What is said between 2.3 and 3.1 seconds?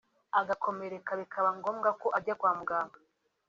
kwa muganga